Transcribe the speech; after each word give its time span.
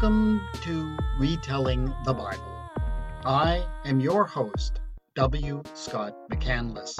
Welcome 0.00 0.40
to 0.62 0.96
Retelling 1.18 1.92
the 2.04 2.14
Bible. 2.14 2.70
I 3.24 3.66
am 3.84 3.98
your 3.98 4.24
host, 4.24 4.80
W. 5.16 5.60
Scott 5.74 6.14
McCandless. 6.30 6.94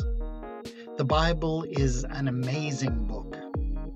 The 0.96 1.04
Bible 1.04 1.62
is 1.62 2.02
an 2.02 2.26
amazing 2.26 3.06
book. 3.06 3.36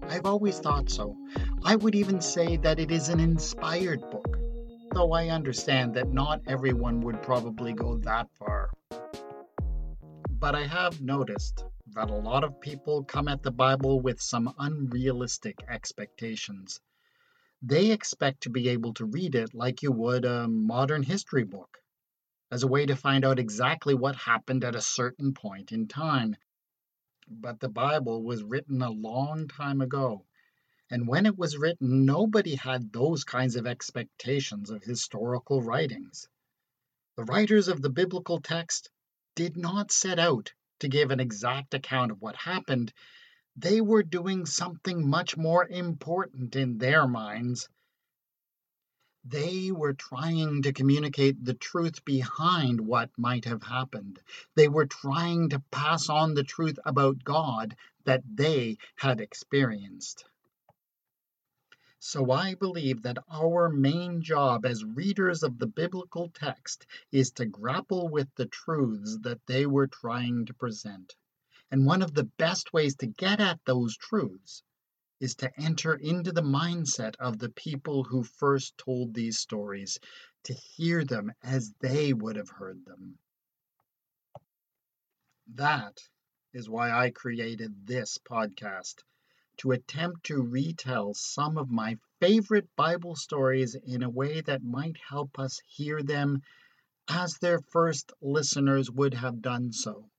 I've 0.09 0.25
always 0.25 0.61
thought 0.61 0.89
so. 0.89 1.17
I 1.65 1.75
would 1.75 1.97
even 1.97 2.21
say 2.21 2.59
that 2.59 2.79
it 2.79 2.93
is 2.93 3.09
an 3.09 3.19
inspired 3.19 4.09
book, 4.09 4.39
though 4.93 5.11
I 5.11 5.31
understand 5.31 5.95
that 5.95 6.13
not 6.13 6.41
everyone 6.47 7.01
would 7.01 7.21
probably 7.23 7.73
go 7.73 7.97
that 7.97 8.29
far. 8.39 8.71
But 10.31 10.55
I 10.55 10.65
have 10.65 11.03
noticed 11.03 11.65
that 11.95 12.09
a 12.09 12.15
lot 12.15 12.45
of 12.45 12.61
people 12.61 13.03
come 13.03 13.27
at 13.27 13.43
the 13.43 13.51
Bible 13.51 14.01
with 14.01 14.23
some 14.23 14.55
unrealistic 14.61 15.59
expectations. 15.69 16.79
They 17.65 17.93
expect 17.93 18.43
to 18.43 18.51
be 18.51 18.71
able 18.71 18.93
to 18.95 19.05
read 19.05 19.37
it 19.37 19.55
like 19.55 19.83
you 19.83 19.93
would 19.93 20.25
a 20.25 20.49
modern 20.49 21.05
history 21.05 21.45
book, 21.45 21.79
as 22.51 22.65
a 22.65 22.67
way 22.67 22.87
to 22.87 22.97
find 22.97 23.25
out 23.25 23.39
exactly 23.39 23.95
what 23.95 24.17
happened 24.17 24.65
at 24.65 24.75
a 24.75 24.81
certain 24.81 25.33
point 25.33 25.71
in 25.71 25.87
time. 25.87 26.35
But 27.29 27.61
the 27.61 27.69
Bible 27.69 28.25
was 28.25 28.43
written 28.43 28.83
a 28.83 28.91
long 28.91 29.47
time 29.47 29.81
ago, 29.81 30.27
and 30.91 31.07
when 31.07 31.25
it 31.25 31.39
was 31.39 31.57
written, 31.57 32.05
nobody 32.05 32.57
had 32.57 32.93
those 32.93 33.23
kinds 33.23 33.55
of 33.55 33.69
expectations 33.69 34.71
of 34.71 34.83
historical 34.83 35.63
writings. 35.63 36.29
The 37.17 37.25
writers 37.25 37.69
of 37.69 37.81
the 37.81 37.91
biblical 37.91 38.41
text 38.41 38.91
did 39.37 39.57
not 39.57 39.93
set 39.93 40.19
out 40.19 40.53
to 40.81 40.89
give 40.89 41.13
an 41.13 41.21
exact 41.21 41.75
account 41.75 42.11
of 42.11 42.21
what 42.21 42.35
happened, 42.35 42.93
they 43.57 43.81
were 43.81 44.03
doing 44.03 44.47
something 44.47 45.09
much 45.09 45.37
more 45.37 45.67
important 45.67 46.57
in 46.57 46.79
their 46.79 47.07
minds. 47.07 47.69
They 49.25 49.71
were 49.71 49.93
trying 49.93 50.63
to 50.63 50.73
communicate 50.73 51.45
the 51.45 51.55
truth 51.55 52.05
behind 52.05 52.81
what 52.81 53.11
might 53.17 53.45
have 53.45 53.63
happened. 53.63 54.19
They 54.55 54.69
were 54.69 54.87
trying 54.87 55.51
to 55.51 55.61
pass 55.71 56.09
on 56.09 56.35
the 56.35 56.43
truth 56.43 56.79
about 56.85 57.23
God 57.23 57.77
that 58.05 58.23
they 58.27 58.79
had 58.97 59.21
experienced. 59.21 60.25
So 62.01 62.33
I 62.33 62.55
believe 62.55 63.03
that 63.03 63.23
our 63.31 63.69
main 63.69 64.23
job 64.23 64.67
as 64.67 64.85
readers 64.85 65.45
of 65.45 65.59
the 65.59 65.69
biblical 65.69 66.31
text 66.31 66.85
is 67.13 67.31
to 67.33 67.47
grapple 67.47 68.09
with 68.09 68.35
the 68.35 68.47
truths 68.47 69.19
that 69.19 69.47
they 69.47 69.67
were 69.67 69.87
trying 69.87 70.47
to 70.47 70.55
present. 70.55 71.15
And 71.73 71.87
one 71.87 72.03
of 72.03 72.13
the 72.13 72.25
best 72.25 72.75
ways 72.75 72.95
to 72.97 73.07
get 73.07 73.41
at 73.41 73.59
those 73.65 73.97
truths 73.97 74.63
is 75.21 75.35
to 75.37 75.51
enter 75.59 75.95
into 75.95 76.31
the 76.31 76.43
mindset 76.43 77.17
of 77.17 77.39
the 77.39 77.49
people 77.49 78.05
who 78.05 78.25
first 78.25 78.77
told 78.77 79.15
these 79.15 79.39
stories, 79.39 79.99
to 80.45 80.53
hear 80.53 81.03
them 81.03 81.33
as 81.43 81.73
they 81.81 82.13
would 82.13 82.37
have 82.37 82.51
heard 82.51 82.85
them. 82.85 83.19
That 85.47 85.99
is 86.53 86.69
why 86.69 86.91
I 86.91 87.11
created 87.11 87.87
this 87.87 88.19
podcast 88.19 89.03
to 89.57 89.73
attempt 89.73 90.25
to 90.25 90.43
retell 90.43 91.15
some 91.15 91.57
of 91.57 91.71
my 91.71 91.97
favorite 92.21 92.69
Bible 92.77 93.17
stories 93.17 93.75
in 93.75 94.03
a 94.03 94.11
way 94.11 94.43
that 94.43 94.63
might 94.63 94.99
help 95.09 95.39
us 95.39 95.59
hear 95.67 96.03
them 96.03 96.43
as 97.09 97.39
their 97.39 97.61
first 97.61 98.13
listeners 98.21 98.91
would 98.91 99.15
have 99.15 99.41
done 99.41 99.73
so. 99.73 100.12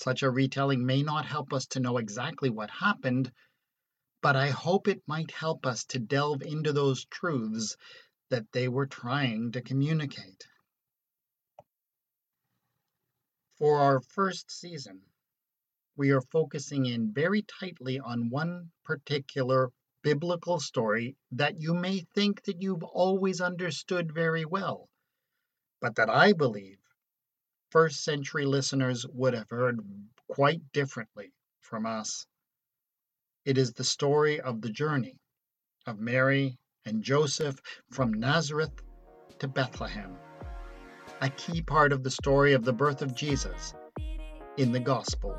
Such 0.00 0.22
a 0.22 0.30
retelling 0.30 0.86
may 0.86 1.02
not 1.02 1.26
help 1.26 1.52
us 1.52 1.66
to 1.68 1.80
know 1.80 1.98
exactly 1.98 2.50
what 2.50 2.70
happened, 2.70 3.32
but 4.22 4.36
I 4.36 4.50
hope 4.50 4.86
it 4.86 5.02
might 5.08 5.32
help 5.32 5.66
us 5.66 5.84
to 5.86 5.98
delve 5.98 6.42
into 6.42 6.72
those 6.72 7.04
truths 7.06 7.76
that 8.30 8.46
they 8.52 8.68
were 8.68 8.86
trying 8.86 9.50
to 9.52 9.60
communicate. 9.60 10.46
For 13.58 13.78
our 13.80 14.00
first 14.00 14.52
season, 14.52 15.02
we 15.96 16.12
are 16.12 16.20
focusing 16.22 16.86
in 16.86 17.12
very 17.12 17.42
tightly 17.42 17.98
on 17.98 18.30
one 18.30 18.70
particular 18.84 19.72
biblical 20.02 20.60
story 20.60 21.16
that 21.32 21.60
you 21.60 21.74
may 21.74 22.06
think 22.14 22.44
that 22.44 22.62
you've 22.62 22.84
always 22.84 23.40
understood 23.40 24.12
very 24.14 24.44
well, 24.44 24.88
but 25.80 25.96
that 25.96 26.08
I 26.08 26.34
believe 26.34 26.78
first 27.70 28.04
century 28.04 28.44
listeners 28.44 29.06
would 29.12 29.34
have 29.34 29.50
heard 29.50 29.80
quite 30.28 30.60
differently 30.72 31.32
from 31.60 31.86
us. 31.86 32.26
It 33.44 33.58
is 33.58 33.72
the 33.72 33.84
story 33.84 34.40
of 34.40 34.60
the 34.60 34.70
journey 34.70 35.16
of 35.86 35.98
Mary 35.98 36.58
and 36.84 37.02
Joseph 37.02 37.60
from 37.90 38.12
Nazareth 38.12 38.82
to 39.38 39.48
Bethlehem, 39.48 40.16
a 41.20 41.30
key 41.30 41.62
part 41.62 41.92
of 41.92 42.02
the 42.02 42.10
story 42.10 42.52
of 42.52 42.64
the 42.64 42.72
birth 42.72 43.02
of 43.02 43.14
Jesus 43.14 43.74
in 44.56 44.72
the 44.72 44.80
Gospel 44.80 45.36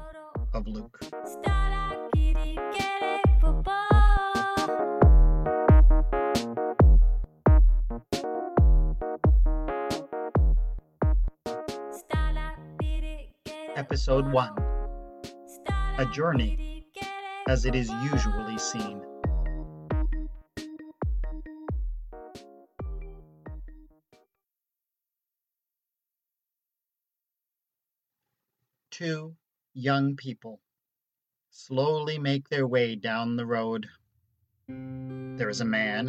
of 0.53 0.67
Luke. 0.67 0.99
Episode 13.99 14.31
1 14.31 14.53
A 15.97 16.05
Journey 16.05 16.85
as 17.49 17.65
it 17.65 17.75
is 17.75 17.91
usually 18.13 18.57
seen. 18.57 19.01
Two 28.89 29.35
young 29.73 30.15
people 30.15 30.61
slowly 31.51 32.17
make 32.17 32.47
their 32.47 32.65
way 32.65 32.95
down 32.95 33.35
the 33.35 33.45
road. 33.45 33.85
There 34.69 35.49
is 35.49 35.59
a 35.59 35.65
man 35.65 36.07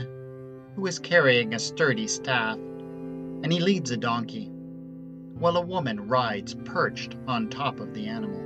who 0.76 0.86
is 0.86 1.00
carrying 1.00 1.54
a 1.54 1.58
sturdy 1.58 2.06
staff, 2.06 2.56
and 2.56 3.52
he 3.52 3.58
leads 3.58 3.90
a 3.90 3.96
donkey, 3.96 4.48
while 5.40 5.56
a 5.56 5.60
woman 5.60 6.06
rides 6.06 6.54
perched 6.64 7.16
on 7.26 7.48
top 7.50 7.80
of 7.80 7.92
the 7.92 8.06
animal. 8.06 8.40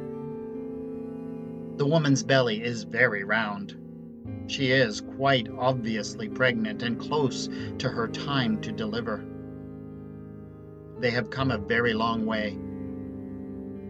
The 1.77 1.87
woman's 1.87 2.23
belly 2.23 2.63
is 2.63 2.85
very 2.85 3.25
round. 3.25 3.77
She 4.47 4.71
is 4.71 5.03
quite 5.03 5.49
obviously 5.59 6.29
pregnant 6.29 6.83
and 6.83 6.99
close 6.99 7.51
to 7.79 7.91
her 7.91 8.09
time 8.09 8.63
to 8.63 8.73
deliver. 8.73 9.23
They 11.01 11.11
have 11.11 11.29
come 11.29 11.51
a 11.51 11.59
very 11.59 11.93
long 11.93 12.25
way 12.25 12.57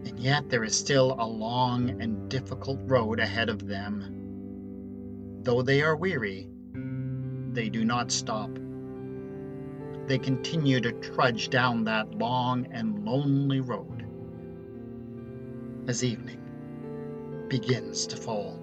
and 0.05 0.19
yet 0.19 0.49
there 0.49 0.63
is 0.63 0.77
still 0.77 1.15
a 1.19 1.25
long 1.25 2.01
and 2.01 2.29
difficult 2.29 2.79
road 2.83 3.19
ahead 3.19 3.49
of 3.49 3.67
them. 3.67 5.41
Though 5.41 5.61
they 5.61 5.81
are 5.81 5.95
weary, 5.95 6.47
they 7.53 7.69
do 7.69 7.83
not 7.83 8.11
stop. 8.11 8.51
They 10.07 10.19
continue 10.19 10.79
to 10.81 10.91
trudge 10.91 11.49
down 11.49 11.85
that 11.85 12.13
long 12.15 12.67
and 12.71 13.05
lonely 13.05 13.59
road 13.59 14.05
as 15.87 16.03
evening 16.03 16.41
begins 17.49 18.05
to 18.07 18.17
fall. 18.17 18.59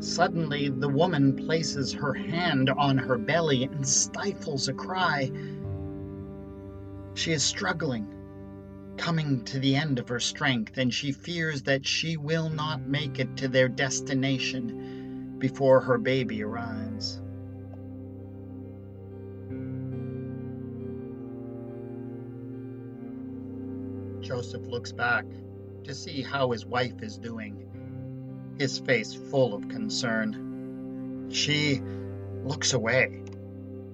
Suddenly, 0.00 0.70
the 0.70 0.88
woman 0.88 1.36
places 1.36 1.92
her 1.92 2.14
hand 2.14 2.70
on 2.70 2.96
her 2.96 3.18
belly 3.18 3.64
and 3.64 3.86
stifles 3.86 4.66
a 4.66 4.72
cry. 4.72 5.30
She 7.14 7.32
is 7.32 7.42
struggling, 7.42 8.08
coming 9.00 9.42
to 9.46 9.58
the 9.58 9.74
end 9.74 9.98
of 9.98 10.08
her 10.08 10.20
strength, 10.20 10.76
and 10.76 10.92
she 10.92 11.10
fears 11.10 11.62
that 11.62 11.86
she 11.86 12.18
will 12.18 12.50
not 12.50 12.82
make 12.82 13.18
it 13.18 13.34
to 13.34 13.48
their 13.48 13.66
destination 13.66 15.36
before 15.38 15.80
her 15.80 15.96
baby 15.96 16.42
arrives. 16.42 17.22
Joseph 24.20 24.66
looks 24.66 24.92
back 24.92 25.24
to 25.84 25.94
see 25.94 26.20
how 26.20 26.50
his 26.50 26.66
wife 26.66 27.02
is 27.02 27.16
doing 27.16 27.66
his 28.58 28.78
face 28.78 29.14
full 29.14 29.54
of 29.54 29.66
concern. 29.70 31.30
She 31.32 31.80
looks 32.44 32.74
away, 32.74 33.22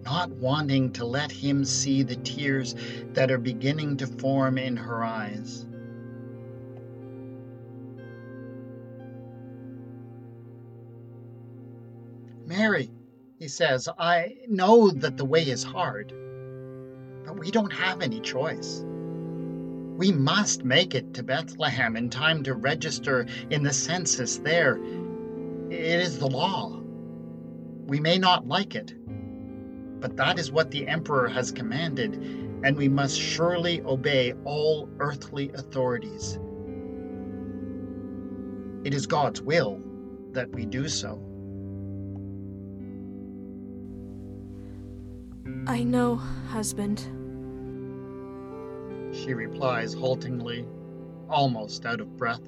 not 0.07 0.31
wanting 0.31 0.93
to 0.93 1.05
let 1.05 1.33
him 1.33 1.65
see 1.65 2.05
the 2.05 2.15
tears 2.15 2.77
that 3.15 3.33
are 3.33 3.39
beginning 3.39 3.97
to 3.97 4.07
form 4.07 4.57
in 4.57 4.77
her 4.77 5.03
eyes. 5.03 5.67
Mary, 12.47 12.89
he 13.41 13.49
says, 13.49 13.89
I 13.99 14.37
know 14.47 14.91
that 14.93 15.17
the 15.17 15.25
way 15.25 15.43
is 15.43 15.65
hard, 15.65 16.13
but 17.27 17.37
we 17.37 17.51
don't 17.51 17.73
have 17.73 18.01
any 18.01 18.21
choice. 18.21 18.85
We 19.97 20.13
must 20.13 20.63
make 20.63 20.95
it 20.95 21.15
to 21.15 21.25
Bethlehem 21.25 21.97
in 21.97 22.11
time 22.11 22.45
to 22.45 22.55
register 22.55 23.27
in 23.51 23.65
the 23.65 23.73
census 23.73 24.39
there. 24.39 24.77
It 25.69 26.01
is 26.01 26.21
the 26.21 26.29
law. 26.29 26.81
We 27.87 27.99
may 27.99 28.19
not 28.19 28.47
like 28.47 28.77
it, 28.77 28.95
but 30.01 30.17
that 30.17 30.39
is 30.39 30.51
what 30.51 30.71
the 30.71 30.87
emperor 30.87 31.29
has 31.29 31.51
commanded, 31.51 32.15
and 32.63 32.77
we 32.77 32.89
must 32.89 33.19
surely 33.19 33.81
obey 33.83 34.33
all 34.45 34.89
earthly 34.99 35.51
authorities. 35.55 36.39
It 38.85 38.95
is 38.95 39.07
God's 39.07 39.43
will 39.43 39.81
that 40.33 40.51
we 40.53 40.65
do 40.65 40.89
so. 40.89 41.23
I 45.67 45.83
know, 45.83 46.17
husband. 46.17 47.01
She 49.13 49.35
replies 49.35 49.95
haltingly, 49.95 50.67
almost 51.29 51.87
out 51.87 52.01
of 52.01 52.17
breath. 52.17 52.43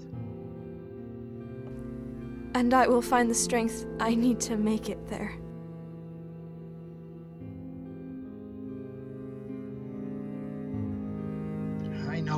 And 2.55 2.75
I 2.75 2.87
will 2.87 3.03
find 3.03 3.29
the 3.29 3.35
strength 3.35 3.87
I 3.99 4.15
need 4.15 4.41
to 4.41 4.57
make 4.57 4.89
it 4.89 5.07
there. 5.09 5.35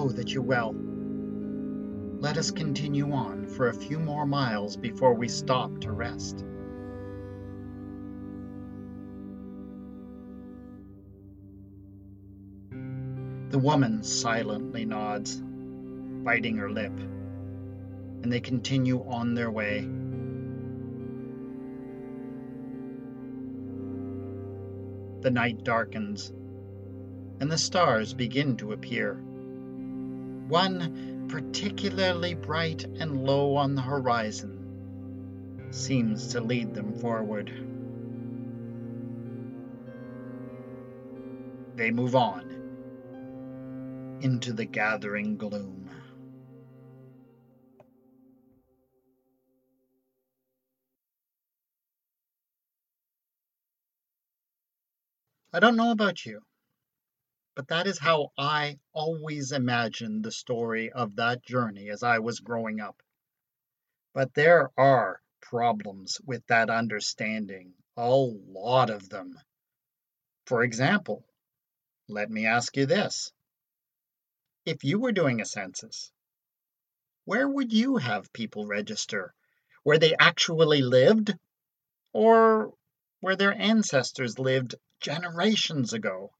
Know 0.00 0.08
that 0.08 0.32
you 0.32 0.40
will. 0.42 0.74
Let 2.20 2.38
us 2.38 2.50
continue 2.50 3.12
on 3.12 3.46
for 3.46 3.68
a 3.68 3.74
few 3.74 3.98
more 3.98 4.26
miles 4.26 4.76
before 4.76 5.14
we 5.14 5.28
stop 5.28 5.80
to 5.80 5.92
rest. 5.92 6.44
The 13.50 13.58
woman 13.58 14.02
silently 14.02 14.84
nods, 14.86 15.42
biting 16.24 16.56
her 16.56 16.70
lip, 16.70 16.96
and 18.22 18.32
they 18.32 18.40
continue 18.40 19.04
on 19.06 19.34
their 19.34 19.50
way. 19.50 19.80
The 25.22 25.30
night 25.30 25.64
darkens, 25.64 26.32
and 27.40 27.50
the 27.50 27.58
stars 27.58 28.14
begin 28.14 28.56
to 28.58 28.72
appear. 28.72 29.22
One, 30.50 31.28
particularly 31.28 32.34
bright 32.34 32.82
and 32.82 33.24
low 33.24 33.54
on 33.54 33.76
the 33.76 33.82
horizon, 33.82 35.68
seems 35.70 36.26
to 36.32 36.40
lead 36.40 36.74
them 36.74 36.98
forward. 36.98 37.52
They 41.76 41.92
move 41.92 42.16
on 42.16 42.50
into 44.22 44.52
the 44.52 44.64
gathering 44.64 45.36
gloom. 45.36 45.88
I 55.52 55.60
don't 55.60 55.76
know 55.76 55.92
about 55.92 56.26
you, 56.26 56.42
but 57.60 57.68
that 57.68 57.86
is 57.86 57.98
how 57.98 58.32
I 58.38 58.78
always 58.94 59.52
imagined 59.52 60.24
the 60.24 60.32
story 60.32 60.90
of 60.90 61.16
that 61.16 61.44
journey 61.44 61.90
as 61.90 62.02
I 62.02 62.20
was 62.20 62.40
growing 62.40 62.80
up. 62.80 63.02
But 64.14 64.32
there 64.32 64.70
are 64.78 65.20
problems 65.42 66.18
with 66.24 66.46
that 66.46 66.70
understanding, 66.70 67.74
a 67.98 68.08
lot 68.08 68.88
of 68.88 69.10
them. 69.10 69.38
For 70.46 70.62
example, 70.62 71.22
let 72.08 72.30
me 72.30 72.46
ask 72.46 72.74
you 72.78 72.86
this. 72.86 73.30
If 74.64 74.82
you 74.82 74.98
were 74.98 75.12
doing 75.12 75.42
a 75.42 75.44
census, 75.44 76.10
where 77.26 77.46
would 77.46 77.74
you 77.74 77.98
have 77.98 78.32
people 78.32 78.66
register? 78.66 79.34
Where 79.82 79.98
they 79.98 80.16
actually 80.18 80.80
lived? 80.80 81.34
Or 82.14 82.72
where 83.20 83.36
their 83.36 83.52
ancestors 83.52 84.38
lived 84.38 84.76
generations 84.98 85.92
ago? 85.92 86.32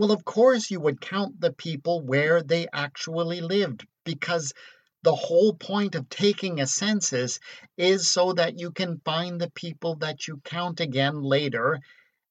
Well, 0.00 0.12
of 0.12 0.24
course, 0.24 0.70
you 0.70 0.80
would 0.80 1.02
count 1.02 1.42
the 1.42 1.52
people 1.52 2.00
where 2.00 2.42
they 2.42 2.66
actually 2.72 3.42
lived 3.42 3.86
because 4.04 4.54
the 5.02 5.14
whole 5.14 5.52
point 5.52 5.94
of 5.94 6.08
taking 6.08 6.58
a 6.58 6.66
census 6.66 7.38
is 7.76 8.10
so 8.10 8.32
that 8.32 8.58
you 8.58 8.70
can 8.70 9.02
find 9.04 9.38
the 9.38 9.50
people 9.50 9.96
that 9.96 10.26
you 10.26 10.38
count 10.42 10.80
again 10.80 11.20
later 11.20 11.80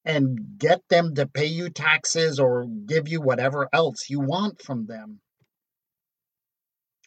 and 0.04 0.58
get 0.58 0.82
them 0.90 1.14
to 1.14 1.28
pay 1.28 1.46
you 1.46 1.70
taxes 1.70 2.40
or 2.40 2.66
give 2.66 3.08
you 3.08 3.22
whatever 3.22 3.70
else 3.72 4.10
you 4.10 4.20
want 4.20 4.64
from 4.64 4.88
them. 4.88 5.22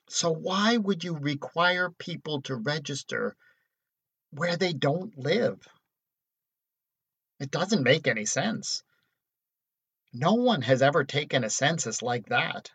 So, 0.09 0.31
why 0.31 0.77
would 0.77 1.03
you 1.03 1.17
require 1.17 1.91
people 1.91 2.41
to 2.43 2.55
register 2.55 3.35
where 4.31 4.57
they 4.57 4.75
don't 4.75 5.19
live? 5.19 5.59
It 7.41 7.51
doesn't 7.51 7.83
make 7.83 8.07
any 8.07 8.27
sense. 8.27 8.85
No 10.13 10.35
one 10.35 10.63
has 10.63 10.83
ever 10.83 11.05
taken 11.05 11.43
a 11.43 11.51
census 11.51 12.03
like 12.03 12.27
that. 12.27 12.71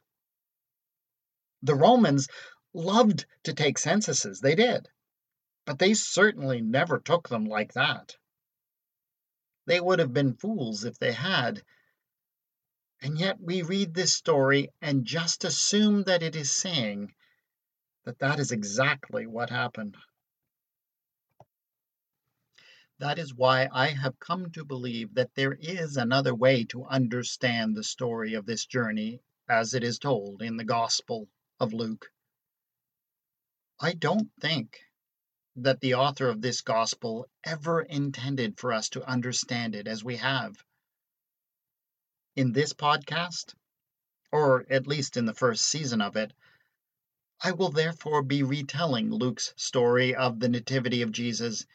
The 1.61 1.75
Romans 1.75 2.27
loved 2.73 3.25
to 3.43 3.53
take 3.53 3.77
censuses, 3.77 4.39
they 4.39 4.55
did, 4.55 4.87
but 5.65 5.79
they 5.79 5.93
certainly 5.93 6.61
never 6.61 6.99
took 6.99 7.29
them 7.29 7.45
like 7.45 7.73
that. 7.73 8.15
They 9.65 9.79
would 9.79 9.99
have 9.99 10.13
been 10.13 10.33
fools 10.33 10.83
if 10.83 10.97
they 10.97 11.11
had. 11.11 11.63
And 13.01 13.19
yet 13.19 13.39
we 13.39 13.61
read 13.61 13.93
this 13.93 14.13
story 14.13 14.69
and 14.81 15.05
just 15.05 15.43
assume 15.43 16.03
that 16.03 16.23
it 16.23 16.35
is 16.35 16.51
saying 16.51 17.13
that 18.05 18.19
that 18.19 18.39
is 18.39 18.51
exactly 18.51 19.27
what 19.27 19.49
happened. 19.49 19.97
That 22.99 23.19
is 23.19 23.33
why 23.33 23.69
I 23.71 23.89
have 23.89 24.19
come 24.19 24.51
to 24.53 24.65
believe 24.65 25.13
that 25.13 25.35
there 25.35 25.53
is 25.53 25.97
another 25.97 26.33
way 26.33 26.63
to 26.65 26.85
understand 26.85 27.75
the 27.75 27.83
story 27.83 28.33
of 28.33 28.47
this 28.47 28.65
journey 28.65 29.21
as 29.47 29.75
it 29.75 29.83
is 29.83 29.99
told 29.99 30.41
in 30.41 30.57
the 30.57 30.63
Gospel 30.63 31.29
of 31.59 31.73
Luke. 31.73 32.11
I 33.79 33.93
don't 33.93 34.31
think 34.41 34.79
that 35.57 35.79
the 35.79 35.93
author 35.93 36.27
of 36.27 36.41
this 36.41 36.61
Gospel 36.61 37.29
ever 37.43 37.83
intended 37.83 38.59
for 38.59 38.73
us 38.73 38.89
to 38.89 39.07
understand 39.07 39.75
it 39.75 39.87
as 39.87 40.03
we 40.03 40.17
have. 40.17 40.63
In 42.35 42.51
this 42.51 42.73
podcast, 42.73 43.53
or 44.31 44.65
at 44.71 44.87
least 44.87 45.17
in 45.17 45.25
the 45.25 45.35
first 45.35 45.65
season 45.65 46.01
of 46.01 46.15
it, 46.15 46.33
I 47.41 47.51
will 47.51 47.69
therefore 47.69 48.23
be 48.23 48.41
retelling 48.41 49.11
Luke's 49.11 49.53
story 49.55 50.15
of 50.15 50.39
the 50.39 50.49
Nativity 50.49 51.03
of 51.03 51.11
Jesus 51.11 51.67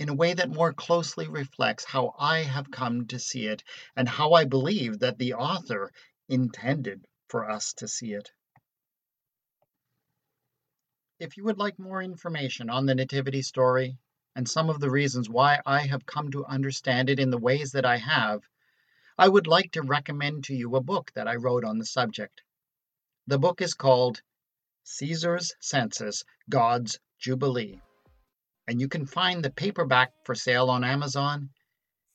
in 0.00 0.08
a 0.08 0.14
way 0.14 0.32
that 0.32 0.48
more 0.48 0.72
closely 0.72 1.28
reflects 1.28 1.84
how 1.84 2.14
I 2.18 2.38
have 2.38 2.70
come 2.70 3.06
to 3.08 3.18
see 3.18 3.46
it 3.46 3.62
and 3.94 4.08
how 4.08 4.32
I 4.32 4.46
believe 4.46 5.00
that 5.00 5.18
the 5.18 5.34
author 5.34 5.92
intended 6.26 7.04
for 7.28 7.50
us 7.50 7.74
to 7.74 7.86
see 7.86 8.14
it. 8.14 8.30
If 11.18 11.36
you 11.36 11.44
would 11.44 11.58
like 11.58 11.78
more 11.78 12.02
information 12.02 12.70
on 12.70 12.86
the 12.86 12.94
Nativity 12.94 13.42
story 13.42 13.98
and 14.34 14.48
some 14.48 14.70
of 14.70 14.80
the 14.80 14.90
reasons 14.90 15.28
why 15.28 15.60
I 15.66 15.80
have 15.80 16.06
come 16.06 16.30
to 16.30 16.46
understand 16.46 17.10
it 17.10 17.20
in 17.20 17.28
the 17.28 17.36
ways 17.36 17.72
that 17.72 17.84
I 17.84 17.98
have, 17.98 18.40
I 19.18 19.28
would 19.28 19.46
like 19.46 19.72
to 19.72 19.82
recommend 19.82 20.44
to 20.44 20.54
you 20.54 20.76
a 20.76 20.82
book 20.82 21.12
that 21.12 21.28
I 21.28 21.34
wrote 21.34 21.62
on 21.62 21.76
the 21.76 21.84
subject. 21.84 22.40
The 23.26 23.38
book 23.38 23.60
is 23.60 23.74
called 23.74 24.22
Caesar's 24.82 25.52
Census 25.60 26.24
God's 26.48 26.98
Jubilee 27.18 27.82
and 28.68 28.80
you 28.80 28.88
can 28.88 29.06
find 29.06 29.42
the 29.42 29.50
paperback 29.50 30.12
for 30.24 30.34
sale 30.34 30.70
on 30.70 30.84
Amazon 30.84 31.50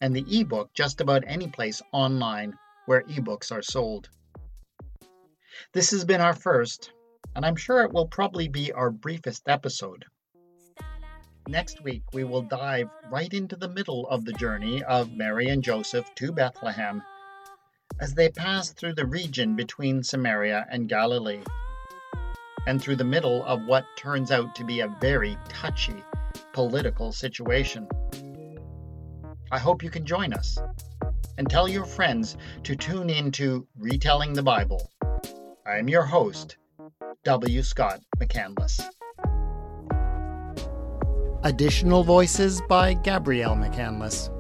and 0.02 0.16
the 0.16 0.40
ebook 0.40 0.74
just 0.74 1.02
about 1.02 1.24
any 1.28 1.48
place 1.48 1.82
online 1.92 2.58
where 2.86 3.04
ebooks 3.04 3.52
are 3.52 3.62
sold. 3.62 4.10
This 5.74 5.92
has 5.92 6.06
been 6.06 6.22
our 6.22 6.34
first, 6.34 6.92
and 7.36 7.46
I'm 7.46 7.56
sure 7.56 7.82
it 7.84 7.94
will 7.94 8.08
probably 8.08 8.48
be 8.48 8.72
our 8.72 8.92
briefest 8.92 9.48
episode. 9.48 10.06
Next 11.48 11.84
week, 11.84 12.04
we 12.14 12.24
will 12.24 12.42
dive 12.42 12.90
right 13.12 13.34
into 13.34 13.56
the 13.56 13.70
middle 13.70 14.08
of 14.10 14.25
the 14.25 14.34
journey 14.34 14.84
of 14.84 15.14
Mary 15.14 15.48
and 15.50 15.64
Joseph 15.64 16.14
to 16.16 16.32
Bethlehem 16.32 17.04
as 18.00 18.14
they 18.14 18.30
pass 18.30 18.72
through 18.72 18.96
the 18.96 19.06
region 19.06 19.56
between 19.56 20.04
Samaria 20.04 20.66
and 20.70 20.90
Galilee, 20.90 21.44
and 22.68 22.82
through 22.82 22.96
the 22.96 23.04
middle 23.04 23.44
of 23.46 23.66
what 23.66 23.86
turns 23.96 24.32
out 24.32 24.56
to 24.56 24.64
be 24.64 24.80
a 24.80 24.96
very 25.00 25.38
touchy 25.48 26.04
political 26.56 27.12
situation. 27.12 27.86
I 29.52 29.60
hope 29.60 29.84
you 29.84 29.90
can 29.90 30.06
join 30.06 30.32
us 30.32 30.58
and 31.38 31.50
tell 31.50 31.68
your 31.68 31.84
friends 31.84 32.38
to 32.64 32.78
tune 32.78 33.10
in 33.10 33.30
to 33.34 33.68
Retelling 33.78 34.32
the 34.32 34.42
Bible. 34.42 34.90
I 35.68 35.78
am 35.78 35.90
your 35.90 36.04
host, 36.04 36.56
W. 37.26 37.62
Scott 37.62 38.00
McCandless. 38.18 38.82
Additional 41.44 42.06
voices 42.06 42.62
by 42.70 42.94
Gabrielle 42.94 43.58
McCandless. 43.58 44.32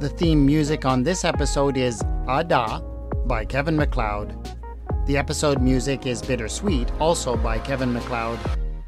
The 0.00 0.08
theme 0.08 0.44
music 0.44 0.84
on 0.84 1.04
this 1.04 1.24
episode 1.24 1.76
is 1.76 2.02
Ada 2.28 2.82
by 3.26 3.44
Kevin 3.44 3.76
MacLeod. 3.76 4.58
The 5.06 5.16
episode 5.16 5.62
music 5.62 6.04
is 6.04 6.20
Bittersweet, 6.20 6.90
also 7.00 7.36
by 7.36 7.60
Kevin 7.60 7.92
MacLeod, 7.92 8.40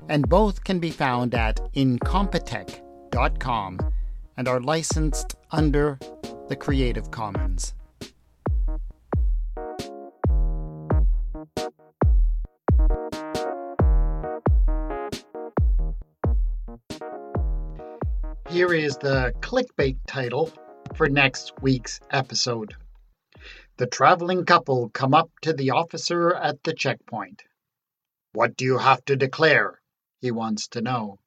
and 0.08 0.28
both 0.28 0.64
can 0.64 0.78
be 0.78 0.90
found 0.90 1.34
at 1.34 1.56
incompetech.com 1.74 3.80
and 4.36 4.48
are 4.48 4.60
licensed 4.60 5.34
under 5.50 5.98
the 6.48 6.56
Creative 6.56 7.10
Commons. 7.10 7.74
Here 18.48 18.72
is 18.72 18.96
the 18.96 19.34
clickbait 19.40 19.98
title 20.06 20.52
for 20.94 21.08
next 21.08 21.52
week's 21.60 22.00
episode. 22.10 22.74
The 23.76 23.86
traveling 23.86 24.46
couple 24.46 24.88
come 24.88 25.12
up 25.12 25.30
to 25.42 25.52
the 25.52 25.72
officer 25.72 26.34
at 26.34 26.64
the 26.64 26.72
checkpoint. 26.72 27.42
What 28.32 28.56
do 28.56 28.64
you 28.64 28.78
have 28.78 29.04
to 29.06 29.16
declare? 29.16 29.80
He 30.20 30.30
wants 30.30 30.68
to 30.68 30.80
know. 30.80 31.18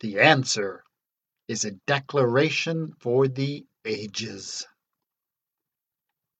The 0.00 0.20
answer 0.20 0.82
is 1.48 1.64
a 1.64 1.72
declaration 1.86 2.92
for 3.00 3.28
the 3.28 3.66
ages. 3.84 4.66